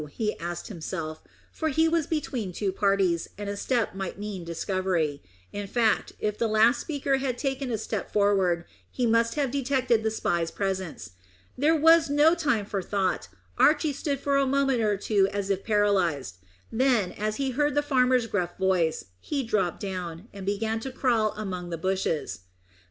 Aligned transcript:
he 0.09 0.35
asked 0.39 0.65
himself, 0.67 1.21
for 1.51 1.69
he 1.69 1.87
was 1.87 2.07
between 2.07 2.51
two 2.51 2.71
parties, 2.71 3.27
and 3.37 3.47
a 3.47 3.55
step 3.55 3.93
might 3.93 4.17
mean 4.17 4.43
discovery. 4.43 5.21
In 5.53 5.67
fact, 5.67 6.13
if 6.19 6.39
the 6.39 6.47
last 6.47 6.81
speaker 6.81 7.17
had 7.17 7.37
taken 7.37 7.69
a 7.71 7.77
step 7.77 8.11
forward, 8.11 8.65
he 8.89 9.05
must 9.05 9.35
have 9.35 9.51
detected 9.51 10.01
the 10.01 10.09
spy's 10.09 10.49
presence. 10.49 11.11
There 11.55 11.75
was 11.75 12.09
no 12.09 12.33
time 12.33 12.65
for 12.65 12.81
thought 12.81 13.27
Archy 13.59 13.93
stood 13.93 14.19
for 14.19 14.37
a 14.37 14.47
moment 14.47 14.81
or 14.81 14.97
two 14.97 15.27
as 15.31 15.51
if 15.51 15.63
paralysed; 15.63 16.37
then, 16.71 17.11
as 17.11 17.35
he 17.35 17.51
heard 17.51 17.75
the 17.75 17.83
farmer's 17.83 18.25
gruff 18.25 18.57
voice, 18.57 19.05
he 19.19 19.43
dropped 19.43 19.81
down, 19.81 20.29
and 20.33 20.47
began 20.47 20.79
to 20.79 20.91
crawl 20.91 21.31
among 21.33 21.69
the 21.69 21.77
bushes. 21.77 22.39